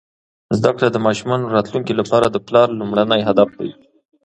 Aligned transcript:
زده 0.57 0.71
کړه 0.75 0.87
د 0.91 0.97
ماشومانو 1.05 1.53
راتلونکي 1.55 1.93
لپاره 1.99 2.25
د 2.29 2.37
پلار 2.47 2.67
لومړنی 2.79 3.21
هدف 3.29 3.49
دی. 3.59 3.71